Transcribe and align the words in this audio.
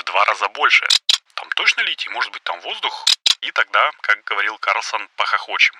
в 0.00 0.04
два 0.04 0.24
раза 0.24 0.48
больше. 0.54 0.86
Там 1.34 1.48
точно 1.56 1.82
литий? 1.82 2.10
Может 2.12 2.32
быть, 2.32 2.42
там 2.42 2.58
воздух? 2.60 3.06
И 3.42 3.50
тогда, 3.52 3.90
как 4.00 4.24
говорил 4.24 4.56
Карлсон, 4.58 5.08
похохочем. 5.16 5.74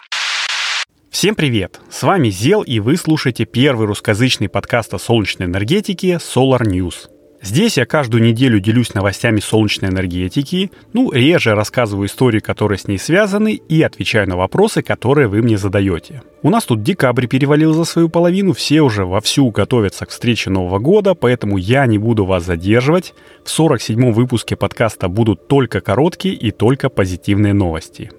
Всем 1.11 1.35
привет! 1.35 1.81
С 1.91 2.03
вами 2.03 2.29
Зел, 2.29 2.63
и 2.63 2.81
вы 2.81 2.97
слушаете 2.97 3.45
первый 3.45 3.87
русскоязычный 3.87 4.49
подкаст 4.49 4.95
о 4.95 4.99
солнечной 4.99 5.49
энергетике 5.49 6.15
Solar 6.15 6.61
News. 6.61 7.20
Здесь 7.43 7.79
я 7.79 7.87
каждую 7.87 8.23
неделю 8.23 8.61
делюсь 8.61 8.93
новостями 8.93 9.41
солнечной 9.41 9.91
энергетики, 9.91 10.71
ну, 10.93 11.11
реже 11.11 11.55
рассказываю 11.55 12.07
истории, 12.07 12.41
которые 12.41 12.79
с 12.79 12.87
ней 12.87 12.99
связаны, 12.99 13.55
и 13.55 13.81
отвечаю 13.81 14.29
на 14.29 14.37
вопросы, 14.37 14.83
которые 14.83 15.27
вы 15.27 15.41
мне 15.41 15.57
задаете. 15.57 16.23
У 16.43 16.51
нас 16.51 16.65
тут 16.65 16.83
декабрь 16.83 17.27
перевалил 17.27 17.73
за 17.73 17.85
свою 17.85 18.11
половину, 18.11 18.53
все 18.53 18.83
уже 18.83 19.07
вовсю 19.07 19.49
готовятся 19.51 20.05
к 20.05 20.11
встрече 20.11 20.51
Нового 20.51 20.79
года, 20.79 21.15
поэтому 21.15 21.57
я 21.57 21.87
не 21.87 21.97
буду 21.97 22.27
вас 22.27 22.45
задерживать. 22.45 23.15
В 23.45 23.59
47-м 23.59 24.13
выпуске 24.13 24.55
подкаста 24.57 25.09
будут 25.09 25.49
только 25.49 25.81
короткие 25.81 26.35
и 26.35 26.51
только 26.51 26.91
позитивные 26.91 27.55
новости. 27.55 28.11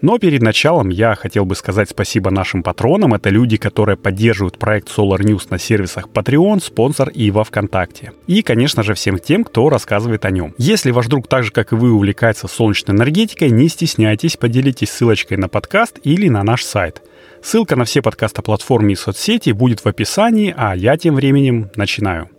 Но 0.00 0.18
перед 0.18 0.42
началом 0.42 0.90
я 0.90 1.14
хотел 1.16 1.44
бы 1.44 1.56
сказать 1.56 1.90
спасибо 1.90 2.30
нашим 2.30 2.62
патронам. 2.62 3.14
Это 3.14 3.30
люди, 3.30 3.56
которые 3.56 3.96
поддерживают 3.96 4.58
проект 4.58 4.88
Solar 4.88 5.18
News 5.18 5.46
на 5.50 5.58
сервисах 5.58 6.08
Patreon, 6.08 6.62
спонсор 6.62 7.08
и 7.08 7.30
во 7.30 7.42
Вконтакте. 7.42 8.12
И, 8.28 8.42
конечно 8.42 8.82
же, 8.82 8.94
всем 8.94 9.18
тем, 9.18 9.42
кто 9.42 9.68
рассказывает 9.68 10.24
о 10.24 10.30
нем. 10.30 10.54
Если 10.56 10.92
ваш 10.92 11.08
друг 11.08 11.26
так 11.26 11.42
же, 11.42 11.50
как 11.50 11.72
и 11.72 11.76
вы, 11.76 11.92
увлекается 11.92 12.46
солнечной 12.46 12.96
энергетикой, 12.96 13.50
не 13.50 13.68
стесняйтесь, 13.68 14.36
поделитесь 14.36 14.90
ссылочкой 14.90 15.36
на 15.36 15.48
подкаст 15.48 15.98
или 16.04 16.28
на 16.28 16.44
наш 16.44 16.62
сайт. 16.62 17.02
Ссылка 17.42 17.74
на 17.74 17.84
все 17.84 18.00
подкастоплатформы 18.00 18.92
и 18.92 18.96
соцсети 18.96 19.50
будет 19.50 19.80
в 19.80 19.86
описании, 19.86 20.54
а 20.56 20.76
я 20.76 20.96
тем 20.96 21.16
временем 21.16 21.70
начинаю. 21.74 22.30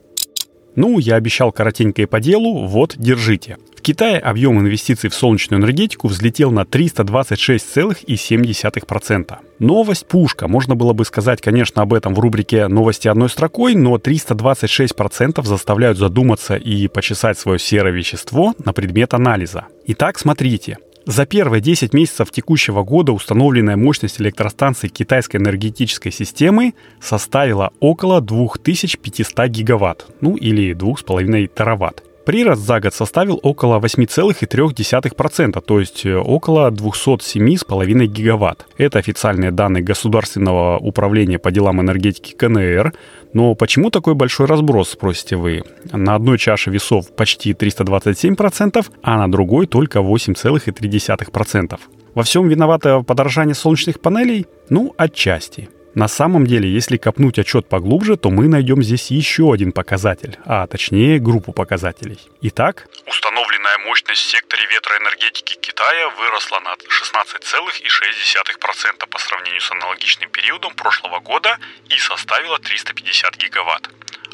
Ну, 0.75 0.97
я 0.99 1.15
обещал 1.15 1.51
коротенько 1.51 2.01
и 2.03 2.05
по 2.05 2.21
делу, 2.21 2.65
вот, 2.65 2.95
держите. 2.97 3.57
В 3.79 3.81
Китае 3.81 4.19
объем 4.19 4.59
инвестиций 4.59 5.09
в 5.09 5.15
солнечную 5.15 5.61
энергетику 5.61 6.09
взлетел 6.09 6.51
на 6.51 6.63
326,7%. 6.63 9.37
Новость 9.59 10.05
пушка. 10.05 10.49
Можно 10.49 10.75
было 10.75 10.91
бы 10.91 11.05
сказать, 11.05 11.39
конечно, 11.39 11.81
об 11.81 11.93
этом 11.93 12.13
в 12.13 12.19
рубрике 12.19 12.67
«Новости 12.67 13.07
одной 13.07 13.29
строкой», 13.29 13.75
но 13.75 13.95
326% 13.95 15.45
заставляют 15.45 15.97
задуматься 15.97 16.57
и 16.57 16.89
почесать 16.89 17.39
свое 17.39 17.57
серое 17.57 17.93
вещество 17.93 18.53
на 18.65 18.73
предмет 18.73 19.13
анализа. 19.13 19.67
Итак, 19.85 20.19
смотрите. 20.19 20.79
За 21.05 21.25
первые 21.25 21.61
10 21.61 21.93
месяцев 21.93 22.31
текущего 22.31 22.83
года 22.83 23.13
установленная 23.13 23.77
мощность 23.77 24.19
электростанций 24.19 24.89
китайской 24.89 25.37
энергетической 25.37 26.11
системы 26.11 26.73
составила 26.99 27.71
около 27.79 28.19
2500 28.19 29.47
гигаватт, 29.47 30.07
ну 30.19 30.35
или 30.35 30.75
2,5 30.75 31.49
тераватт. 31.55 32.03
Прирост 32.29 32.61
за 32.61 32.79
год 32.79 32.93
составил 32.93 33.39
около 33.41 33.79
8,3%, 33.79 35.61
то 35.61 35.79
есть 35.79 36.05
э, 36.05 36.15
около 36.15 36.69
207,5 36.69 38.05
гигаватт. 38.05 38.67
Это 38.77 38.99
официальные 38.99 39.49
данные 39.49 39.81
Государственного 39.81 40.77
управления 40.77 41.39
по 41.39 41.49
делам 41.49 41.81
энергетики 41.81 42.35
КНР. 42.35 42.93
Но 43.33 43.55
почему 43.55 43.89
такой 43.89 44.13
большой 44.13 44.45
разброс, 44.45 44.89
спросите 44.91 45.37
вы? 45.37 45.63
На 45.91 46.13
одной 46.13 46.37
чаше 46.37 46.69
весов 46.69 47.11
почти 47.15 47.53
327%, 47.53 48.85
а 49.01 49.17
на 49.17 49.31
другой 49.31 49.65
только 49.65 49.97
8,3%. 49.97 51.79
Во 52.13 52.21
всем 52.21 52.47
виновато 52.47 53.01
подорожание 53.01 53.55
солнечных 53.55 53.99
панелей? 53.99 54.45
Ну, 54.69 54.93
отчасти. 54.97 55.69
На 55.95 56.07
самом 56.07 56.45
деле, 56.45 56.69
если 56.69 56.97
копнуть 56.97 57.39
отчет 57.39 57.67
поглубже, 57.67 58.15
то 58.15 58.29
мы 58.29 58.47
найдем 58.47 58.83
здесь 58.83 59.09
еще 59.11 59.51
один 59.51 59.71
показатель, 59.71 60.37
а 60.45 60.67
точнее 60.67 61.19
группу 61.19 61.51
показателей. 61.51 62.19
Итак, 62.41 62.87
установленная 63.07 63.79
мощность 63.79 64.21
в 64.21 64.29
секторе 64.29 64.65
ветроэнергетики 64.67 65.57
Китая 65.59 66.09
выросла 66.09 66.59
на 66.59 66.73
16,6% 66.73 69.07
по 69.09 69.19
сравнению 69.19 69.61
с 69.61 69.71
аналогичным 69.71 70.29
периодом 70.29 70.75
прошлого 70.75 71.19
года 71.19 71.57
и 71.89 71.97
составила 71.97 72.59
350 72.59 73.35
гигаватт. 73.37 73.89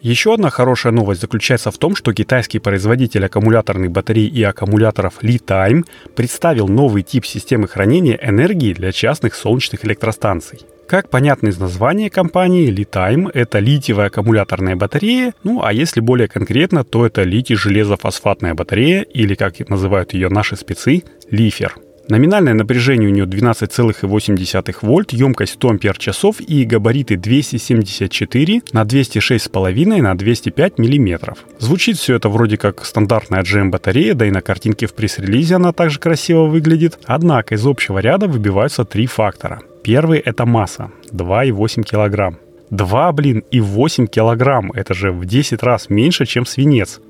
Еще 0.00 0.32
одна 0.32 0.48
хорошая 0.48 0.92
новость 0.92 1.20
заключается 1.20 1.72
в 1.72 1.76
том, 1.76 1.96
что 1.96 2.14
китайский 2.14 2.60
производитель 2.60 3.26
аккумуляторных 3.26 3.90
батарей 3.90 4.28
и 4.28 4.42
аккумуляторов 4.44 5.22
Li-Time 5.22 5.84
представил 6.14 6.68
новый 6.68 7.02
тип 7.02 7.26
системы 7.26 7.66
хранения 7.66 8.18
энергии 8.22 8.72
для 8.74 8.92
частных 8.92 9.34
солнечных 9.34 9.84
электростанций. 9.84 10.60
Как 10.90 11.08
понятно 11.08 11.46
из 11.46 11.58
названия 11.60 12.10
компании, 12.10 12.68
Li-Time— 12.68 13.30
это 13.32 13.60
литиевая 13.60 14.08
аккумуляторная 14.08 14.74
батарея, 14.74 15.34
ну 15.44 15.62
а 15.62 15.72
если 15.72 16.00
более 16.00 16.26
конкретно, 16.26 16.82
то 16.82 17.06
это 17.06 17.22
литий-железофосфатная 17.22 18.54
батарея, 18.54 19.02
или 19.02 19.36
как 19.36 19.60
называют 19.68 20.14
ее 20.14 20.28
наши 20.30 20.56
спецы, 20.56 21.04
лифер. 21.30 21.76
Номинальное 22.08 22.54
напряжение 22.54 23.08
у 23.08 23.12
нее 23.12 23.24
12,8 23.24 24.76
вольт, 24.82 25.12
емкость 25.12 25.52
100 25.52 25.68
ампер 25.68 25.96
часов 25.96 26.40
и 26.40 26.64
габариты 26.64 27.16
274 27.16 28.62
на 28.72 28.82
206,5 28.82 30.02
на 30.02 30.16
205 30.16 30.78
миллиметров. 30.80 31.38
Звучит 31.60 31.98
все 31.98 32.16
это 32.16 32.28
вроде 32.28 32.56
как 32.56 32.84
стандартная 32.84 33.44
GM 33.44 33.70
батарея, 33.70 34.14
да 34.14 34.26
и 34.26 34.32
на 34.32 34.42
картинке 34.42 34.88
в 34.88 34.94
пресс-релизе 34.94 35.54
она 35.54 35.72
также 35.72 36.00
красиво 36.00 36.46
выглядит. 36.46 36.98
Однако 37.04 37.54
из 37.54 37.64
общего 37.64 38.00
ряда 38.00 38.26
выбиваются 38.26 38.84
три 38.84 39.06
фактора. 39.06 39.60
Первый– 39.82 40.18
это 40.24 40.46
масса– 40.46 40.90
2,8 41.12 41.82
килограмм. 41.82 42.38
2, 42.70 43.12
блин, 43.12 43.44
и 43.50 43.60
8 43.60 44.06
килограмм. 44.06 44.70
Это 44.72 44.94
же 44.94 45.10
в 45.10 45.24
10 45.24 45.62
раз 45.62 45.90
меньше, 45.90 46.26
чем 46.26 46.46
свинец. 46.46 47.00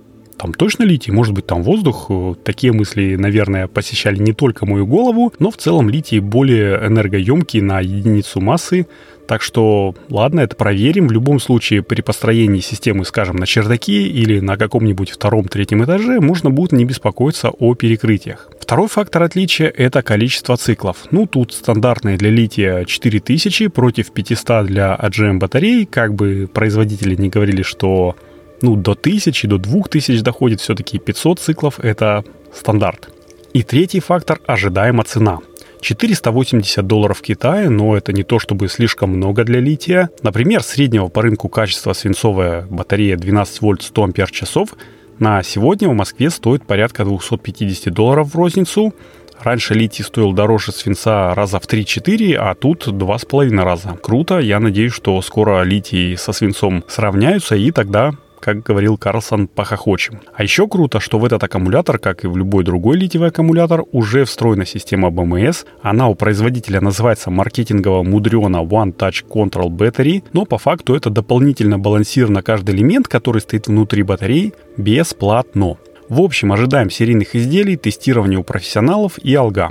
Там 0.41 0.55
точно 0.55 0.85
литий? 0.85 1.13
Может 1.13 1.35
быть, 1.35 1.47
там 1.47 1.63
воздух? 1.63 2.07
Э, 2.09 2.33
такие 2.43 2.73
мысли, 2.73 3.17
наверное, 3.17 3.67
посещали 3.67 4.17
не 4.17 4.33
только 4.33 4.65
мою 4.65 4.87
голову, 4.87 5.35
но 5.39 5.51
в 5.51 5.59
целом 5.59 5.91
литий 5.91 6.21
более 6.21 6.77
энергоемкий 6.87 7.61
на 7.61 7.81
единицу 7.81 8.41
массы, 8.41 8.87
так 9.29 9.43
что, 9.43 9.95
ладно, 10.09 10.41
это 10.41 10.57
проверим. 10.57 11.09
В 11.09 11.13
любом 11.13 11.41
случае, 11.41 11.83
при 11.83 12.01
построении 12.01 12.61
системы, 12.61 13.05
скажем, 13.05 13.37
на 13.37 13.45
чердаке 13.45 14.05
или 14.05 14.41
на 14.41 14.57
каком-нибудь 14.57 15.11
втором-третьем 15.11 15.85
этаже, 15.85 16.21
можно 16.21 16.49
будет 16.49 16.73
не 16.73 16.87
беспокоиться 16.87 17.51
о 17.51 17.75
перекрытиях. 17.75 18.49
Второй 18.59 18.89
фактор 18.89 19.25
отличия– 19.25 19.69
это 19.77 20.01
количество 20.03 20.57
циклов. 20.57 21.07
Ну, 21.11 21.27
тут 21.27 21.53
стандартные 21.53 22.17
для 22.17 22.31
лития 22.31 22.87
4000 22.87 23.69
против 23.69 24.11
500 24.11 24.65
для 24.65 24.99
AGM 24.99 25.39
батарей. 25.39 25.85
Как 25.85 26.15
бы 26.15 26.49
производители 26.51 27.15
не 27.15 27.29
говорили, 27.29 27.61
что 27.61 28.17
ну, 28.63 28.77
до 28.77 28.93
1000, 28.93 29.49
до 29.49 29.59
2000 29.59 30.23
доходит, 30.23 30.61
все-таки 30.61 30.99
500 30.99 31.39
циклов– 31.39 31.81
это 31.83 32.25
стандарт. 32.53 33.11
И 33.53 33.63
третий 33.63 34.01
фактор– 34.01 34.41
ожидаема 34.47 35.05
цена– 35.05 35.39
480 35.81 36.87
долларов 36.87 37.19
в 37.19 37.23
Китае, 37.23 37.69
но 37.69 37.97
это 37.97 38.13
не 38.13 38.23
то 38.23 38.39
чтобы 38.39 38.69
слишком 38.69 39.11
много 39.11 39.45
для 39.45 39.61
лития. 39.61 40.11
Например, 40.23 40.63
среднего 40.63 41.09
по 41.09 41.23
рынку 41.23 41.49
качества 41.49 41.93
свинцовая 41.93 42.67
батарея 42.69 43.17
12 43.17 43.61
вольт 43.63 43.83
100 43.83 44.05
ампер 44.05 44.31
часов 44.31 44.75
на 45.19 45.43
сегодня 45.43 45.89
в 45.89 45.95
Москве 45.95 46.31
стоит 46.31 46.67
порядка 46.67 47.05
250 47.05 47.93
долларов 47.93 48.33
в 48.33 48.37
розницу. 48.37 48.95
Раньше 49.39 49.75
литий 49.75 50.05
стоил 50.05 50.33
дороже 50.33 50.73
свинца 50.73 51.35
раза 51.35 51.61
в 51.61 51.67
3-4, 51.67 52.35
а 52.35 52.55
тут 52.55 52.87
2,5 52.89 53.63
раза. 53.63 53.99
Круто, 54.03 54.39
я 54.39 54.61
надеюсь, 54.61 54.93
что 54.93 55.21
скоро 55.23 55.63
литий 55.63 56.17
со 56.17 56.33
свинцом 56.33 56.85
сравняются, 56.89 57.55
и 57.55 57.71
тогда 57.71 58.13
как 58.41 58.63
говорил 58.63 58.97
Карлсон, 58.97 59.47
похохочем. 59.47 60.21
А 60.35 60.43
еще 60.43 60.67
круто, 60.67 61.01
что 61.01 61.19
в 61.19 61.25
этот 61.25 61.45
аккумулятор, 61.45 61.99
как 61.99 62.25
и 62.25 62.27
в 62.27 62.37
любой 62.37 62.65
другой 62.65 62.97
литиевый 62.97 63.29
аккумулятор, 63.29 63.85
уже 63.93 64.25
встроена 64.25 64.67
система 64.67 65.09
BMS. 65.09 65.67
Она 65.83 66.09
у 66.09 66.15
производителя 66.15 66.81
называется 66.81 67.31
маркетингово 67.31 68.03
мудрено 68.03 68.65
One 68.65 68.95
Touch 68.95 69.25
Control 69.29 69.69
Battery, 69.69 70.25
но 70.33 70.45
по 70.45 70.59
факту 70.59 70.95
это 70.95 71.11
дополнительно 71.11 71.79
балансир 71.79 72.29
на 72.29 72.43
каждый 72.43 72.75
элемент, 72.75 73.09
который 73.09 73.41
стоит 73.41 73.69
внутри 73.69 74.03
батареи, 74.03 74.55
бесплатно. 74.77 75.77
В 76.09 76.21
общем, 76.21 76.53
ожидаем 76.53 76.91
серийных 76.91 77.37
изделий, 77.37 77.77
тестирования 77.77 78.39
у 78.39 78.43
профессионалов 78.43 79.17
и 79.19 79.33
алга. 79.35 79.69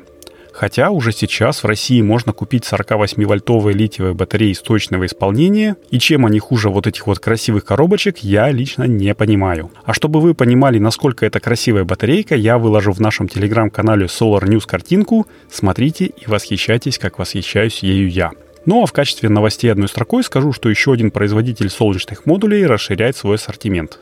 Хотя 0.59 0.89
уже 0.89 1.13
сейчас 1.13 1.63
в 1.63 1.67
России 1.67 2.01
можно 2.01 2.33
купить 2.33 2.67
48-вольтовые 2.69 3.71
литиевые 3.71 4.13
батареи 4.13 4.51
сточного 4.51 5.05
исполнения, 5.05 5.77
и 5.89 5.99
чем 5.99 6.25
они 6.25 6.39
хуже 6.39 6.67
вот 6.67 6.85
этих 6.85 7.07
вот 7.07 7.19
красивых 7.19 7.63
коробочек, 7.63 8.17
я 8.17 8.51
лично 8.51 8.83
не 8.83 9.15
понимаю. 9.15 9.71
А 9.85 9.93
чтобы 9.93 10.19
вы 10.19 10.33
понимали, 10.33 10.77
насколько 10.77 11.25
это 11.25 11.39
красивая 11.39 11.85
батарейка, 11.85 12.35
я 12.35 12.57
выложу 12.57 12.91
в 12.91 12.99
нашем 12.99 13.29
телеграм-канале 13.29 14.07
Solar 14.07 14.43
News 14.43 14.67
картинку, 14.67 15.27
смотрите 15.49 16.07
и 16.07 16.27
восхищайтесь, 16.27 16.99
как 16.99 17.19
восхищаюсь 17.19 17.81
ею 17.81 18.09
я. 18.09 18.31
Ну 18.65 18.83
а 18.83 18.85
в 18.85 18.91
качестве 18.91 19.29
новостей 19.29 19.71
одной 19.71 19.87
строкой 19.87 20.23
скажу, 20.25 20.51
что 20.51 20.69
еще 20.69 20.91
один 20.91 21.11
производитель 21.11 21.69
солнечных 21.69 22.25
модулей 22.25 22.65
расширяет 22.65 23.15
свой 23.15 23.35
ассортимент. 23.35 23.99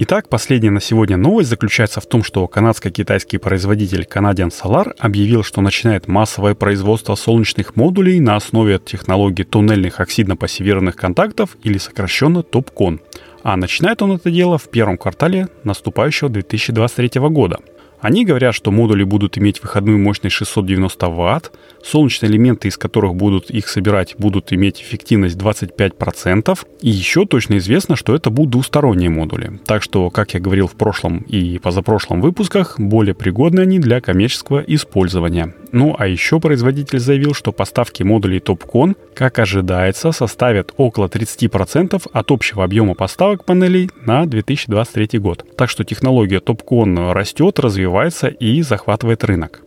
Итак, 0.00 0.28
последняя 0.28 0.70
на 0.70 0.80
сегодня 0.80 1.16
новость 1.16 1.48
заключается 1.48 2.00
в 2.00 2.06
том, 2.06 2.22
что 2.22 2.46
канадско-китайский 2.46 3.38
производитель 3.38 4.06
Canadian 4.08 4.50
Solar 4.50 4.94
объявил, 4.96 5.42
что 5.42 5.60
начинает 5.60 6.06
массовое 6.06 6.54
производство 6.54 7.16
солнечных 7.16 7.74
модулей 7.74 8.20
на 8.20 8.36
основе 8.36 8.78
технологии 8.78 9.42
туннельных 9.42 9.98
оксидно-пассивированных 9.98 10.94
контактов 10.94 11.56
или 11.64 11.78
сокращенно 11.78 12.38
TOPCon. 12.38 13.00
А 13.42 13.56
начинает 13.56 14.00
он 14.00 14.12
это 14.12 14.30
дело 14.30 14.56
в 14.56 14.70
первом 14.70 14.98
квартале 14.98 15.48
наступающего 15.64 16.30
2023 16.30 17.20
года– 17.20 17.58
они 18.00 18.24
говорят, 18.24 18.54
что 18.54 18.70
модули 18.70 19.04
будут 19.04 19.38
иметь 19.38 19.62
выходную 19.62 19.98
мощность 19.98 20.36
690 20.36 21.08
Вт, 21.08 21.52
солнечные 21.82 22.30
элементы, 22.30 22.68
из 22.68 22.76
которых 22.76 23.14
будут 23.14 23.50
их 23.50 23.68
собирать, 23.68 24.14
будут 24.18 24.52
иметь 24.52 24.80
эффективность 24.80 25.36
25%, 25.36 26.58
и 26.80 26.90
еще 26.90 27.26
точно 27.26 27.58
известно, 27.58 27.96
что 27.96 28.14
это 28.14 28.30
будут 28.30 28.52
двусторонние 28.52 29.10
модули. 29.10 29.60
Так 29.66 29.82
что, 29.82 30.10
как 30.10 30.34
я 30.34 30.40
говорил 30.40 30.66
в 30.66 30.74
прошлом 30.74 31.18
и 31.28 31.58
позапрошлом 31.58 32.20
выпусках, 32.20 32.78
более 32.78 33.14
пригодны 33.14 33.60
они 33.60 33.78
для 33.78 34.00
коммерческого 34.00 34.60
использования. 34.60 35.54
Ну 35.72 35.94
а 35.98 36.06
еще 36.06 36.40
производитель 36.40 36.98
заявил, 36.98 37.34
что 37.34 37.52
поставки 37.52 38.02
модулей 38.02 38.38
TopCon, 38.38 38.96
как 39.14 39.38
ожидается, 39.38 40.12
составят 40.12 40.72
около 40.76 41.06
30% 41.06 42.08
от 42.10 42.30
общего 42.30 42.64
объема 42.64 42.94
поставок 42.94 43.44
панелей 43.44 43.90
на 44.04 44.26
2023 44.26 45.18
год. 45.18 45.44
Так 45.56 45.68
что 45.68 45.84
технология 45.84 46.38
TopCon 46.38 47.12
растет, 47.12 47.58
развивается 47.88 48.28
и 48.28 48.62
захватывает 48.62 49.24
рынок. 49.24 49.62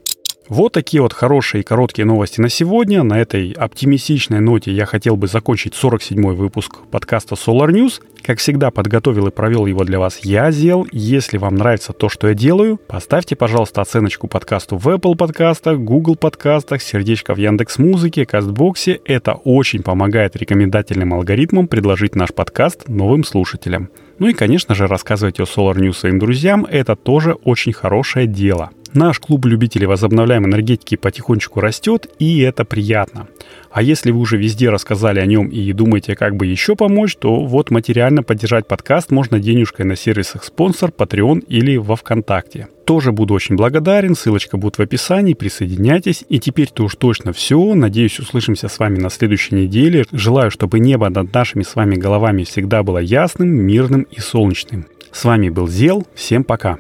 Вот 0.48 0.74
такие 0.74 1.02
вот 1.02 1.14
хорошие 1.14 1.62
и 1.62 1.64
короткие 1.64 2.06
новости 2.06 2.42
на 2.42 2.50
сегодня. 2.50 3.04
На 3.04 3.20
этой 3.20 3.54
оптимистичной 3.54 4.42
ноте 4.42 4.72
я 4.72 4.86
хотел 4.86 5.16
бы 5.16 5.28
закончить 5.28 5.74
47-й 5.74 6.36
выпуск 6.36 6.80
подкаста 6.92 7.36
Solar 7.36 7.70
News. 7.70 8.02
Как 8.22 8.40
всегда, 8.40 8.70
подготовил 8.70 9.28
и 9.28 9.32
провел 9.32 9.66
его 9.66 9.86
для 9.86 9.98
вас 9.98 10.20
я, 10.24 10.52
Зел. 10.52 10.86
Если 10.92 11.38
вам 11.38 11.56
нравится 11.56 11.94
то, 11.94 12.10
что 12.10 12.28
я 12.28 12.34
делаю, 12.34 12.78
поставьте, 12.78 13.38
пожалуйста, 13.38 13.82
оценочку 13.82 14.28
подкасту 14.28 14.78
в 14.78 14.88
Apple 14.90 15.16
подкастах, 15.16 15.80
Google 15.80 16.18
подкастах, 16.18 16.82
сердечко 16.82 17.34
в 17.34 17.38
Яндекс 17.38 17.80
Музыке, 17.80 18.26
Кастбоксе. 18.26 19.00
Это 19.06 19.34
очень 19.34 19.84
помогает 19.84 20.36
рекомендательным 20.36 21.14
алгоритмам 21.14 21.68
предложить 21.68 22.16
наш 22.16 22.34
подкаст 22.34 22.90
новым 22.90 23.24
слушателям. 23.24 23.90
Ну 24.22 24.28
и, 24.28 24.34
конечно 24.34 24.76
же, 24.76 24.86
рассказывайте 24.86 25.42
о 25.42 25.48
Solar 25.48 25.74
News 25.74 25.94
своим 25.94 26.20
друзьям. 26.20 26.68
Это 26.70 26.96
тоже 26.96 27.34
очень 27.34 27.74
хорошее 27.74 28.28
дело. 28.28 28.70
Наш 28.94 29.20
клуб 29.20 29.46
любителей 29.46 29.88
возобновляемой 29.88 30.50
энергетики 30.50 30.96
потихонечку 30.96 31.62
растет, 31.62 32.08
и 32.20 32.42
это 32.42 32.66
приятно. 32.66 33.28
А 33.72 33.82
если 33.82 34.12
вы 34.12 34.20
уже 34.20 34.38
везде 34.38 34.70
рассказали 34.70 35.22
о 35.22 35.26
нем 35.26 35.48
и 35.48 35.72
думаете, 35.72 36.16
как 36.16 36.36
бы 36.36 36.46
еще 36.46 36.76
помочь, 36.76 37.16
то 37.16 37.46
вот 37.46 37.72
материально 37.72 38.22
поддержать 38.22 38.68
подкаст 38.68 39.10
можно 39.10 39.40
денежкой 39.40 39.86
на 39.86 39.96
сервисах 39.96 40.44
спонсор, 40.44 40.90
Patreon 40.90 41.46
или 41.48 41.78
во 41.78 41.96
Вконтакте. 41.96 42.68
Тоже 42.84 43.14
буду 43.14 43.34
очень 43.34 43.56
благодарен, 43.56 44.14
ссылочка 44.14 44.58
будет 44.58 44.78
в 44.78 44.82
описании, 44.82 45.36
присоединяйтесь. 45.36 46.26
И 46.28 46.40
теперь-то 46.40 46.84
уж 46.84 46.96
точно 46.96 47.32
все. 47.32 47.74
Надеюсь, 47.74 48.20
услышимся 48.20 48.68
с 48.68 48.78
вами 48.78 49.00
на 49.00 49.10
следующей 49.10 49.56
неделе. 49.56 50.04
Желаю, 50.12 50.52
чтобы 50.52 50.80
небо 50.80 51.08
над 51.08 51.34
нашими 51.34 51.64
с 51.64 51.76
вами 51.76 51.96
головами 51.96 52.44
всегда 52.44 52.84
было 52.84 52.98
ясным, 52.98 53.50
мирным 53.50 54.02
и 54.12 54.20
солнечным. 54.20 54.88
С 55.14 55.24
вами 55.24 55.48
был 55.48 55.70
Зел. 55.70 56.06
Всем 56.14 56.44
пока. 56.44 56.80